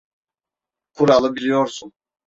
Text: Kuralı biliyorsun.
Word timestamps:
Kuralı 0.93 1.35
biliyorsun. 1.35 1.93